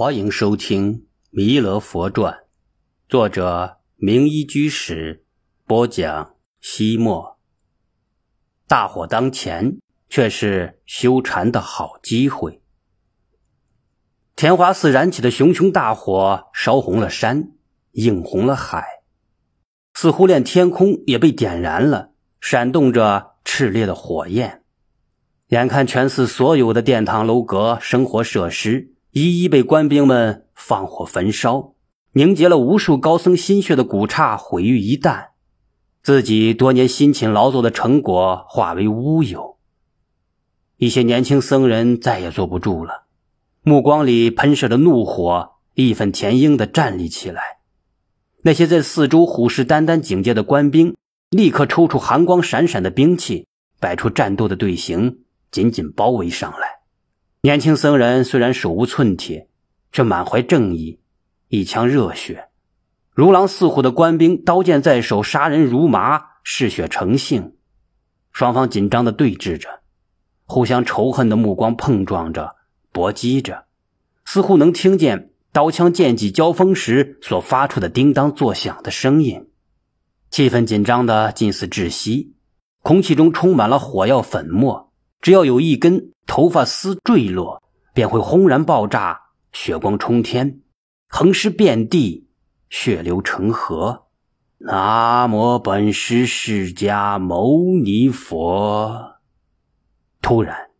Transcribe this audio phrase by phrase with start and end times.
[0.00, 0.94] 欢迎收听
[1.28, 2.32] 《弥勒佛传》，
[3.06, 5.26] 作者明一居士
[5.66, 6.36] 播讲。
[6.58, 7.36] 西莫，
[8.66, 9.76] 大火当前，
[10.08, 12.62] 却是修禅的好机会。
[14.34, 17.50] 天华寺燃起的熊熊大火，烧红了山，
[17.92, 19.02] 映红了海，
[19.92, 24.62] 似乎连天空也被点燃了，闪动着炽烈的火焰。
[25.48, 28.89] 眼看全寺所有的殿堂楼阁、生活设施。
[29.12, 31.72] 一一被官兵们放火焚烧，
[32.12, 35.30] 凝结了无数高僧心血的古刹毁于一旦，
[36.00, 39.58] 自己多年辛勤劳作的成果化为乌有。
[40.76, 43.06] 一些年轻僧人再也坐不住了，
[43.62, 47.42] 目光里喷射着怒火，义愤填膺地站立起来。
[48.42, 50.94] 那些在四周虎视眈眈警戒的官兵，
[51.30, 53.48] 立刻抽出寒光闪闪的兵器，
[53.80, 56.79] 摆出战斗的队形，紧紧包围上来。
[57.42, 59.48] 年轻僧人虽然手无寸铁，
[59.92, 61.00] 却满怀正义，
[61.48, 62.48] 一腔热血。
[63.14, 67.54] 如狼似虎的官兵刀剑在手，杀人如麻，嗜血成性。
[68.30, 69.80] 双方紧张的对峙着，
[70.44, 72.56] 互相仇恨的目光碰撞着，
[72.92, 73.64] 搏击着，
[74.26, 79.48] 似乎能听见刀枪剑戟交锋时所发出的叮当作响的声音。
[80.30, 82.34] 气氛紧张的近似窒息，
[82.82, 84.89] 空气中充满了火药粉末。
[85.20, 86.12] 只要有一根。
[86.26, 87.60] 头发丝坠落，
[87.92, 89.20] 便会轰然爆炸，
[89.52, 90.60] 血光冲天，
[91.08, 92.28] 横尸遍地，
[92.68, 94.06] 血流成河。
[94.58, 99.16] 南无本师释迦牟尼佛。
[100.22, 100.70] 突然，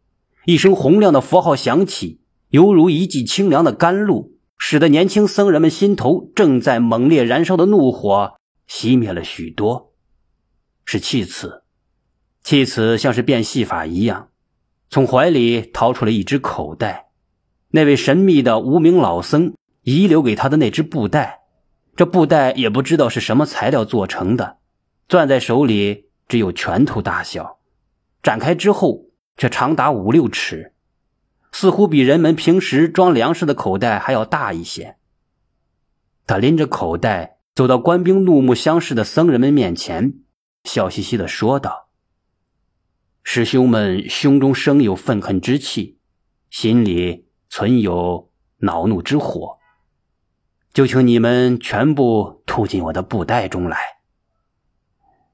[0.46, 8.36] 一声洪亮的佛号响起，犹如一剂清凉的甘露，使得年轻僧人们心头正在猛烈燃烧的怒火
[8.68, 9.94] 熄灭了许多。
[10.84, 11.59] 是弃子，
[12.42, 14.28] 弃子像是变戏法一样。
[14.88, 17.10] 从怀里掏出了一只口袋，
[17.70, 21.42] 那位神秘的无名老僧遗留给他的那只布袋，
[21.94, 24.58] 这布袋也不知道是什么材料做成的，
[25.06, 27.61] 攥在手里只有拳头大小，
[28.20, 30.74] 展开之后却长达五六尺，
[31.52, 34.96] 似乎比人们平时装粮食的口袋还要大一些。
[36.27, 40.14] 他拎着口袋走到官兵怒目相视的僧人们面前，
[40.64, 41.89] 笑嘻嘻的说道。
[43.33, 46.01] 师兄们胸中生有愤恨之气，
[46.51, 49.58] 心里存有恼怒之火，
[50.73, 53.79] 就请你们全部吐进我的布袋中来。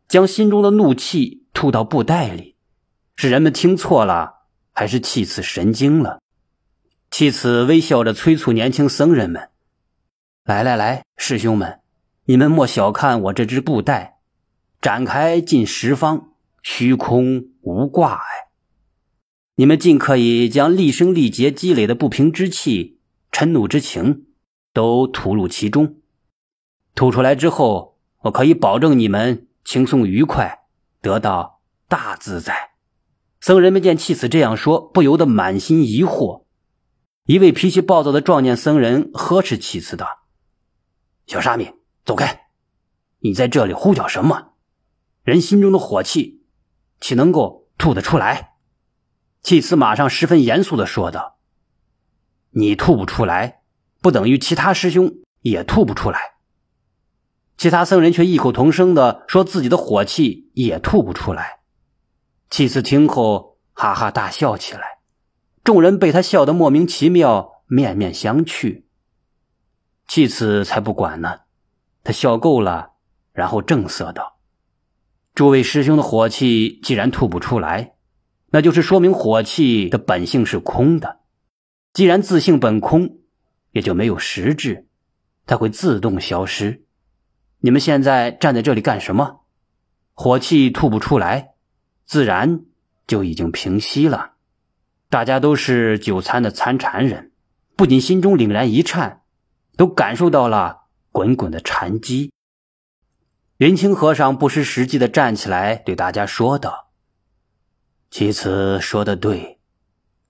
[0.09, 2.59] 将心中的怒气吐到布袋里，
[3.15, 4.41] 是人们听错了，
[4.75, 6.21] 还是弃此神经了？
[7.11, 9.49] 弃此微笑着催促年轻僧人们
[10.45, 11.81] ：“来来来，师兄们，
[12.27, 14.19] 你们莫小看我这只布袋，
[14.83, 16.33] 展开近十方。”
[16.69, 18.47] 虚空无挂碍，
[19.57, 23.01] 你们尽可以将立生力劫积累的不平之气、
[23.33, 24.27] 嗔怒之情，
[24.73, 25.97] 都吐入其中。
[26.95, 30.61] 吐出来之后，我可以保证你们轻松愉快，
[31.01, 32.71] 得到大自在。
[33.41, 36.45] 僧人们见弃子这样说，不由得满心疑惑。
[37.25, 40.07] 一位脾气暴躁的壮年僧人呵斥弃子道
[41.27, 41.73] ：“小沙弥，
[42.05, 42.43] 走开！
[43.19, 44.53] 你在这里呼叫什么？
[45.25, 46.35] 人心中的火气。”
[47.01, 48.55] 岂能够吐得出来？
[49.43, 51.39] 祭司马上十分严肃的说道
[52.51, 53.61] ：“你吐不出来，
[54.03, 56.37] 不等于其他师兄也吐不出来。”
[57.57, 61.61] 其他僧人却异口同声的说自己的火气也吐不出来。
[62.51, 64.99] 祭司听后哈哈大笑起来，
[65.65, 68.85] 众人被他笑得莫名其妙，面面相觑。
[70.07, 71.41] 契此才不管呢，
[72.05, 72.93] 他笑够了，
[73.33, 74.36] 然后正色道。
[75.37, 77.93] 诸位师兄的火气既然吐不出来，
[78.49, 81.21] 那就是说明火气的本性是空的。
[81.93, 83.19] 既然自性本空，
[83.71, 84.87] 也就没有实质，
[85.45, 86.85] 它会自动消失。
[87.61, 89.41] 你们现在站在这里干什么？
[90.15, 91.51] 火气吐不出来，
[92.07, 92.63] 自然
[93.07, 94.37] 就已经平息了。
[95.11, 97.33] 大家都是九参的参禅人，
[97.77, 99.21] 不仅心中凛然一颤，
[99.77, 102.33] 都感受到了滚滚的禅机。
[103.59, 106.91] 云清和尚不失时机的站起来，对大家说道
[108.11, 109.61] ：“其次说的对，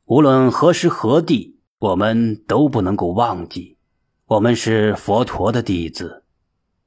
[0.04, 3.78] 无论何时何地，我们都不能够忘记，
[4.26, 6.22] 我们是佛陀的弟子，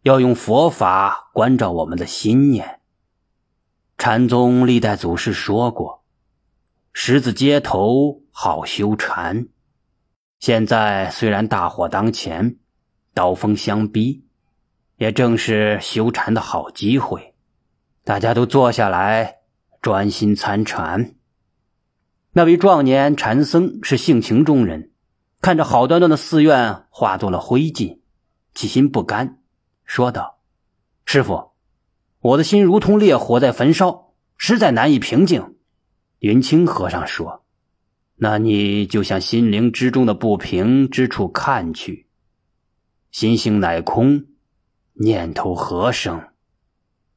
[0.04, 2.80] 要用佛法关照我们的心念。
[3.98, 6.06] 禅宗历代祖师说过，
[6.94, 9.50] 十字街头好修禅。
[10.40, 12.56] 现在虽然大火当前，
[13.14, 14.24] 刀锋相逼。”
[15.00, 17.34] 也正是修禅的好机会，
[18.04, 19.38] 大家都坐下来
[19.82, 21.16] 专心参禅。
[22.34, 24.92] 那位壮年禅僧是性情中人，
[25.40, 28.00] 看着好端端的寺院化作了灰烬，
[28.54, 29.40] 其心不甘，
[29.86, 30.42] 说道
[31.06, 31.52] ：“师傅，
[32.20, 35.56] 我的心如同烈火在焚烧，实在难以平静。”
[36.20, 37.46] 云清和尚说
[38.20, 42.10] ：“那你就向心灵之中的不平之处看去。
[43.12, 44.26] 心性乃空，
[45.00, 46.30] 念头何生？”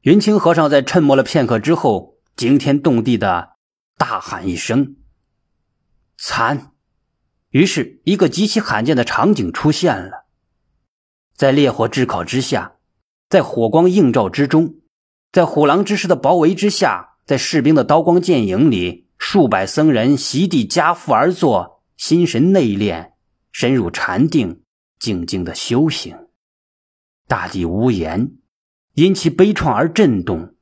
[0.01, 3.51] 云清和尚在沉默了片刻之后，惊天动地的
[3.97, 4.97] 大喊一声
[6.17, 6.71] ：“惨！”
[7.51, 10.25] 于是，一个极其罕见的场景出现了，
[11.35, 12.77] 在烈火炙烤之下，
[13.29, 14.77] 在火光映照之中，
[15.31, 23.11] 在虎狼之师的包围之下，在士兵的刀光剑影里，数百僧人席地夹腹而坐，心神内敛，
[23.51, 24.63] 深入禅定，
[24.99, 26.22] 静静的修行。
[27.27, 28.33] 大地无言，
[28.93, 30.55] 因其悲怆而震动；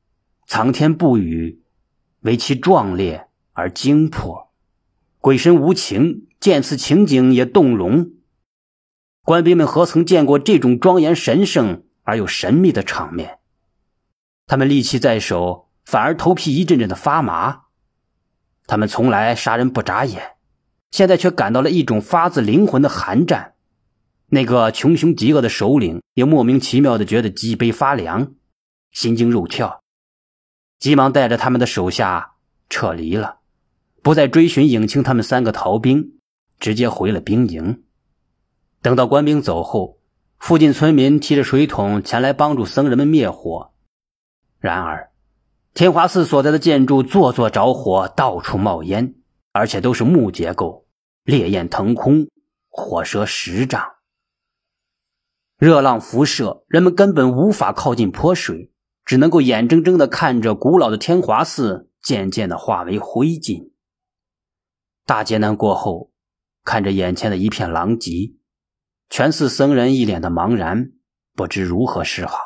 [0.46, 1.62] 苍天不语，
[2.20, 4.52] 为其壮烈而惊破。
[5.18, 6.26] 鬼神无情。
[6.42, 8.14] 见此情景也动容，
[9.22, 13.38] 官兵们何曾见过这种庄严神圣而又神秘的场面？
[14.48, 17.66] 他们力气在手，反而头皮一阵阵的发麻。
[18.66, 20.32] 他们从来杀人不眨眼，
[20.90, 23.51] 现在却感到了一种发自灵魂的寒战。
[24.32, 28.32] 那个穷凶极恶的首领也莫名其妙的觉得脊背发凉，
[28.90, 29.82] 心惊肉跳，
[30.78, 32.32] 急忙带着他们的手下
[32.70, 33.40] 撤离了，
[34.02, 36.14] 不再追寻影清他们三个逃兵。
[36.62, 37.82] 直接回了兵营。
[38.82, 39.98] 等到官兵走后，
[40.38, 43.72] 附近村民提着水桶前来帮助僧人们灭火。
[44.60, 45.10] 然而，
[45.74, 49.16] 天华寺所在的建筑座座着火，到处冒烟，
[49.50, 50.86] 而且都是木结构，
[51.24, 52.28] 烈焰腾空，
[52.68, 53.91] 火舌十丈，
[55.62, 58.72] 热浪辐射，人们根本无法靠近泼水，
[59.04, 63.70] 只能够眼睁睁的看着古老的天华寺渐渐的化为灰烬。
[65.06, 66.10] 大劫难过后。
[66.64, 68.34] 看着眼前的一片狼藉，
[69.08, 70.92] 全寺僧人一脸的茫然，
[71.34, 72.38] 不知如何是好。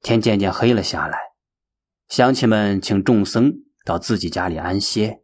[0.00, 1.18] 天渐渐黑了下来，
[2.08, 3.52] 乡亲们请众僧
[3.84, 5.22] 到自己家里安歇。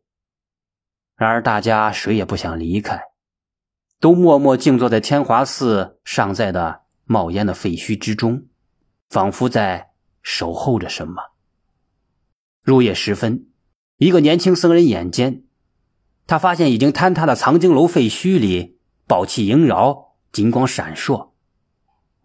[1.16, 3.02] 然而大家谁也不想离开，
[4.04, 8.42] 都默默静坐在天华寺尚在的冒烟的废墟之中，
[9.08, 9.92] 仿佛在
[10.22, 11.30] 守候着什么。
[12.62, 13.46] 入夜时分，
[13.96, 15.44] 一个年轻僧人眼尖。
[16.26, 21.30] 他发现已经坍塌的藏经楼废墟里宝气萦绕，金光闪烁，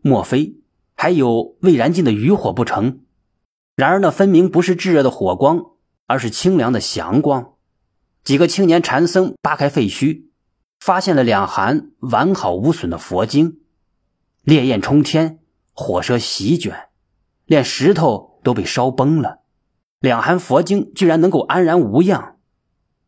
[0.01, 0.57] 莫非
[0.95, 3.05] 还有未燃尽的余火不成？
[3.77, 5.61] 然而那分明不是炙热的火光，
[6.07, 7.53] 而是清凉的祥光。
[8.25, 10.25] 几个青年禅僧扒开废墟，
[10.79, 13.59] 发现了两函完好无损的佛经，
[14.43, 15.39] 烈焰冲天，
[15.73, 16.87] 火舌席卷，
[17.45, 19.39] 连石头都被烧崩了。
[19.99, 22.37] 两函佛经居然能够安然无恙。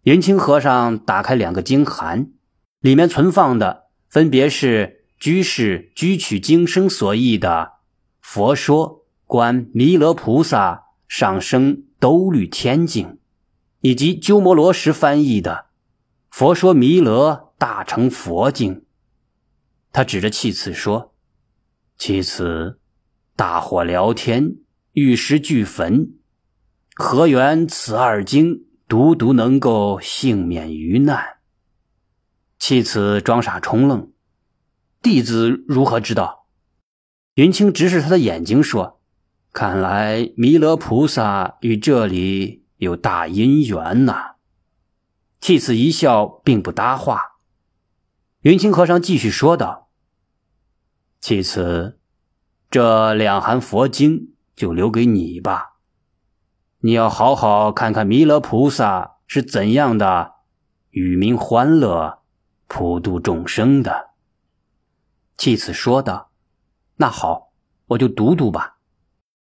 [0.03, 2.31] 云清和尚打开两个经函，
[2.81, 7.49] 里面存放的分别是居士居取经生所译的
[8.19, 13.07] 《佛说观弥勒菩萨上升兜率天经》，
[13.79, 15.51] 以及鸠摩罗什翻译的
[16.29, 18.75] 《佛说弥勒大乘佛经》。
[19.91, 21.13] 他指着契子说
[21.95, 22.79] ：“契此，
[23.35, 24.55] 大火燎天，
[24.93, 26.15] 玉石俱焚，
[26.95, 31.37] 何缘此二经？”独独能够幸免于难。
[32.57, 34.11] 弃子装傻充愣，
[35.03, 36.47] 弟子如何知道？
[37.35, 38.99] 云清直视他的眼睛说
[39.53, 44.31] ：“看来弥勒菩萨与这里有大因缘呐。”
[45.39, 47.30] 弃子一笑，并不搭话。
[48.41, 49.89] 云清和尚继续说道
[51.21, 51.99] ：“其次，
[52.71, 55.75] 这两函佛经就留给你吧。”
[56.83, 60.33] 你要好好看看弥勒菩萨是怎样的
[60.89, 62.23] 与民欢乐、
[62.65, 64.09] 普度众生的。
[65.37, 66.31] 弃此说道
[66.97, 67.53] ：“那好，
[67.89, 68.77] 我就读读吧。”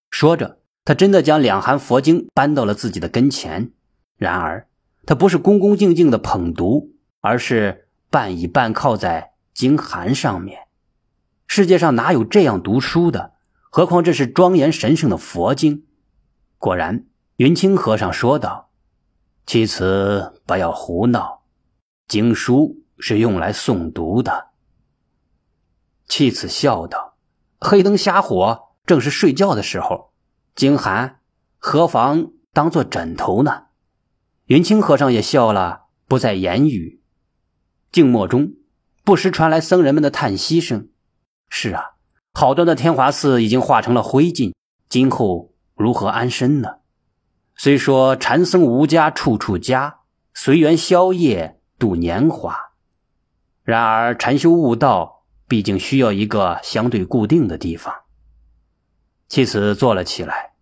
[0.09, 3.71] 说着，他真的将两函佛经搬到了自己的跟前。
[4.15, 4.67] 然而，
[5.05, 10.67] 他不是恭恭敬敬的捧读，而是半倚半靠在经函上面。
[11.47, 13.33] 世界上哪有这样读书的？
[13.69, 15.85] 何况这是庄严神圣的佛经。
[16.57, 17.05] 果然。
[17.37, 18.71] 云清和尚说道
[19.45, 21.43] ：“其次，不要胡闹，
[22.07, 24.47] 经书是用来诵读的。”
[26.09, 27.15] 弃子笑道
[27.61, 30.13] ：“黑灯瞎火，正是睡觉的时候，
[30.55, 31.19] 经函
[31.59, 33.65] 何妨当做枕头呢？”
[34.45, 36.96] 云清和尚也笑了，不再言语。
[37.91, 38.53] 静默中，
[39.03, 40.89] 不时传来僧人们的叹息声
[41.49, 41.95] ：“是啊，
[42.33, 44.53] 好端的天华寺已经化成了灰烬，
[44.89, 46.77] 今后如何安身呢？”
[47.55, 50.01] 虽说禅僧无家处处家，
[50.33, 52.55] 随缘宵夜度年华，
[53.63, 57.95] 然而禅修悟道，毕竟需要一个相对固定的地方。
[59.27, 60.53] 弃子坐了起来，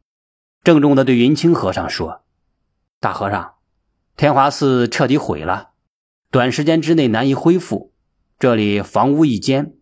[0.63, 2.23] 郑重的对云清和尚说
[3.01, 3.55] ：“大和尚，
[4.15, 5.71] 天华寺彻底毁了，
[6.35, 7.93] 短时间之内难以恢复。
[8.37, 9.75] 这里房屋一间，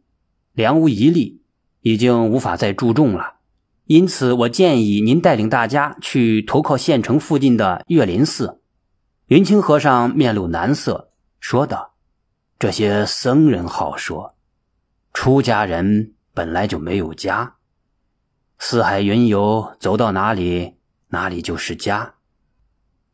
[0.52, 1.42] 粮屋一粒，
[1.82, 3.38] 已经无法再注重了。
[3.86, 8.62] 因此，我建议您带领大家去投靠县城附近的岳林寺。”
[9.30, 11.96] 云清和尚面露难色，说道
[12.60, 14.36] ：“这些僧人好说，
[15.12, 17.56] 出家人本来就没有家。”
[18.60, 20.76] 四海云游，走到哪里，
[21.08, 22.14] 哪里就是家。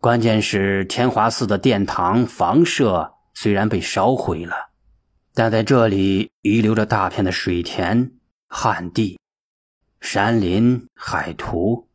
[0.01, 4.71] 关键是天华寺的殿堂、房舍虽然被烧毁了，
[5.33, 8.11] 但在这里遗留着大片的水田、
[8.49, 9.17] 旱地、
[10.01, 11.87] 山林、海图，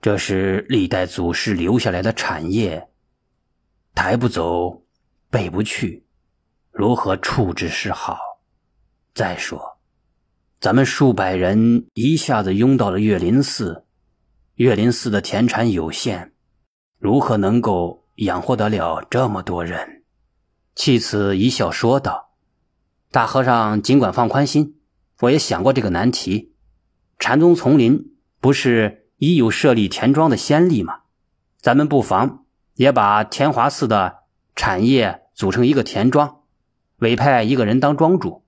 [0.00, 2.88] 这是历代祖师留下来的产业，
[3.94, 4.82] 抬不走，
[5.30, 6.04] 背不去，
[6.72, 8.18] 如何处置是好？
[9.14, 9.78] 再说。
[10.58, 13.84] 咱们数百人一下子拥到了岳林寺，
[14.56, 16.32] 岳林寺的田产有限，
[16.98, 19.97] 如何能够养活得了这么多人？
[20.78, 22.30] 弃子一笑说道
[23.10, 24.76] ：“大和尚尽管放宽心，
[25.18, 26.52] 我也想过这个难题。
[27.18, 31.00] 禅宗丛林不是已有设立田庄的先例吗？
[31.60, 32.44] 咱们不妨
[32.74, 34.18] 也把天华寺的
[34.54, 36.42] 产业组成一个田庄，
[36.98, 38.44] 委派一个人当庄主。”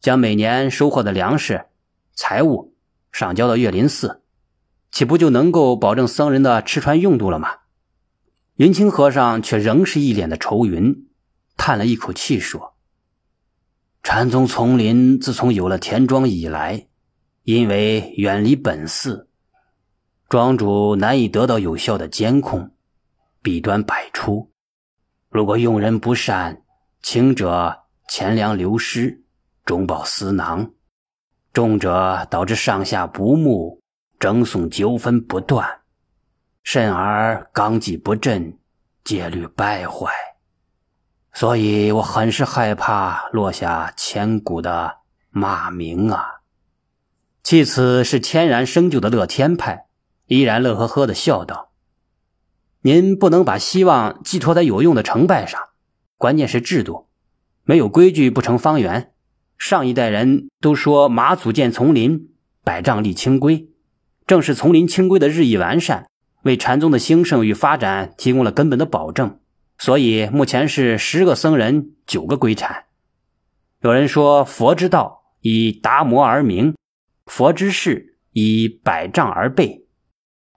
[0.00, 1.66] 将每年收获的粮食、
[2.14, 2.74] 财物
[3.12, 4.22] 上交到岳林寺，
[4.90, 7.48] 岂不就能够保证僧人的吃穿用度了吗？
[8.56, 11.06] 云清和尚却仍是一脸的愁云，
[11.56, 12.74] 叹了一口气说
[14.02, 16.88] ：“禅宗丛林自从有了田庄以来，
[17.42, 19.28] 因为远离本寺，
[20.28, 22.74] 庄主难以得到有效的监控，
[23.42, 24.50] 弊端百出。
[25.28, 26.62] 如果用人不善，
[27.02, 29.20] 轻者钱粮流失。”
[29.64, 30.72] 中饱私囊，
[31.54, 33.80] 重者导致上下不睦，
[34.18, 35.80] 争讼纠纷不断，
[36.62, 38.58] 甚而纲纪不振，
[39.04, 40.12] 戒律败坏。
[41.34, 44.98] 所以我很是害怕落下千古的
[45.30, 46.42] 骂名啊！
[47.42, 49.86] 弃此是天然生就的乐天派，
[50.26, 51.72] 依然乐呵呵的笑道
[52.82, 55.60] ：“您不能把希望寄托在有用的成败上，
[56.16, 57.08] 关键是制度，
[57.64, 59.10] 没有规矩不成方圆。”
[59.58, 62.28] 上一代人都说马祖建丛林，
[62.62, 63.68] 百丈立清规，
[64.26, 66.08] 正是丛林清规的日益完善，
[66.42, 69.40] 为禅宗的兴盛与发展提供了根本的保证。
[69.78, 72.84] 所以目前是十个僧人九个归禅。
[73.80, 76.74] 有人说佛之道以达摩而明，
[77.26, 79.86] 佛之事以百丈而备，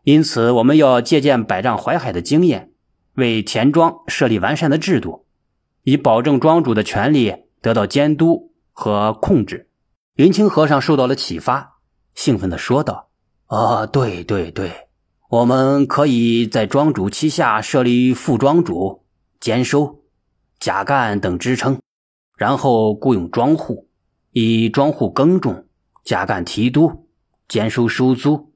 [0.04, 2.72] 因此我们要借鉴百丈怀海的经验，
[3.14, 5.26] 为田庄设立完善的制度，
[5.84, 8.48] 以保证庄主的权利得到监督。
[8.80, 9.72] 和控制，
[10.18, 11.80] 云清和尚受到了启发，
[12.14, 13.10] 兴奋地说道
[13.50, 14.72] ：“啊，对对对，
[15.32, 19.04] 我们可以在庄主旗下设立副庄主、
[19.40, 20.04] 兼收、
[20.60, 21.80] 甲干等支撑，
[22.38, 23.90] 然后雇佣庄户，
[24.32, 25.68] 以庄户耕种，
[26.04, 27.08] 甲干提督，
[27.48, 28.54] 兼收收租，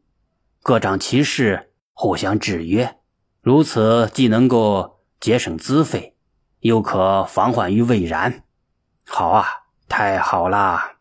[0.61, 2.97] 各掌其事，互相制约。
[3.41, 6.15] 如此既能够节省资费，
[6.59, 8.43] 又可防患于未然。
[9.05, 9.45] 好啊！”
[9.91, 10.99] 太好了，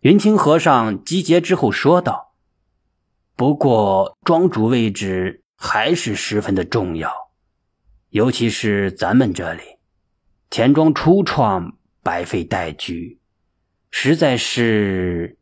[0.00, 2.32] 云清和尚集结之后说道
[3.36, 7.21] ：“不过庄主位置还是十分的重要，
[8.12, 9.62] 尤其是咱们这里，
[10.50, 13.18] 钱庄初创，百废待举，
[13.90, 15.38] 实在是。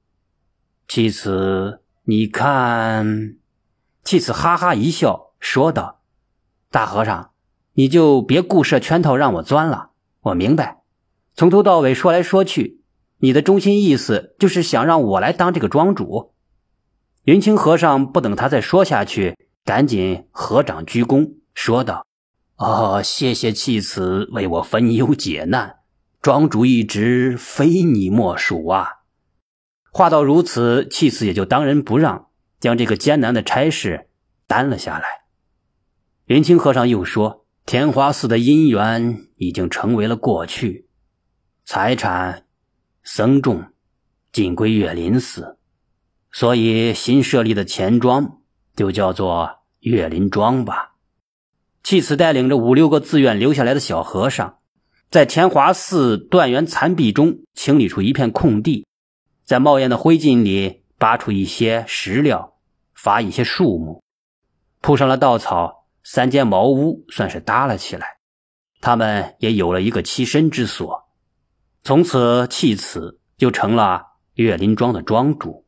[0.87, 3.35] 妻子，你看，
[4.05, 6.03] 妻子哈哈一笑，说道
[6.71, 7.33] ：‘大和尚，
[7.73, 9.91] 你就别故设圈套让我钻了。
[10.21, 10.83] 我明白，
[11.35, 12.79] 从头到尾说来说去。’”
[13.19, 16.33] 你的中心意思就是想让我来当这个庄主？
[17.25, 22.07] 云清和尚不等他再说下去，赶紧合掌鞠躬，说道
[22.61, 25.77] ：“哦，谢谢弃子为我分忧解难，
[26.21, 28.97] 庄主一职非你莫属啊！”
[29.91, 32.27] 话到如此，弃子也就当仁不让，
[32.61, 34.11] 将这个艰难的差事
[34.47, 35.07] 担了下来。
[36.27, 40.87] 云清和尚又说：“天华寺的姻缘已经成为了过去，
[41.65, 42.45] 财产。”
[43.03, 43.65] 僧众
[44.31, 45.57] 尽归岳林寺，
[46.31, 48.43] 所以新设立的钱庄
[48.77, 50.90] 就叫做岳林庄吧。
[51.83, 54.59] 弃此带领着五六个自愿留下来的小和尚，
[55.11, 58.87] 在田华寺断垣残壁中清理出一片空地，
[59.45, 62.55] 在冒烟的灰烬里拔出一些石料，
[62.95, 64.03] 伐一些树木，
[64.81, 68.19] 铺上了稻草，三间茅屋算是搭了起来。
[68.81, 71.09] 他们也有了一个栖身之所。
[71.83, 74.03] 从此弃此就成了
[74.35, 75.65] 岳林庄的庄主。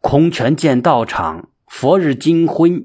[0.00, 2.84] 空泉建道场，佛日金辉，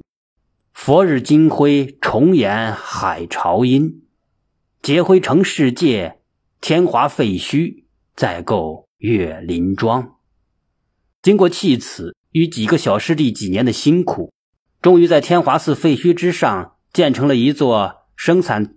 [0.73, 4.03] 佛日金辉重演海潮音，
[4.81, 6.19] 劫灰成世界，
[6.59, 7.83] 天华废墟
[8.15, 10.15] 再构岳林庄。
[11.21, 14.33] 经过弃此与几个小师弟几年的辛苦，
[14.81, 18.75] 终于在天华寺废墟之上建成了一座生产。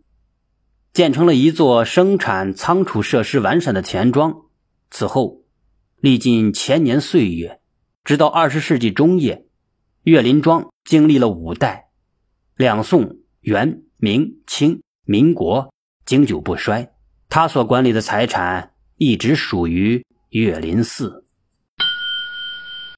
[0.92, 4.42] 建成了一座生产仓储设施完善的钱庄。
[4.92, 5.40] 此后，
[6.00, 7.60] 历尽千年岁月，
[8.04, 9.43] 直到二十世纪中叶，
[10.04, 11.88] 岳林庄经历了五代，
[12.56, 15.72] 两宋、元、明、清、民国
[16.04, 16.92] 经久不衰。
[17.30, 21.23] 他所管理的财产一直属于岳林寺。